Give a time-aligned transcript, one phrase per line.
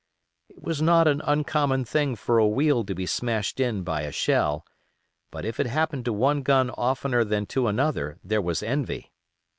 [0.49, 4.11] It was not an uncommon thing for a wheel to be smashed in by a
[4.11, 4.65] shell,
[5.29, 9.11] but if it happened to one gun oftener than to another there was envy.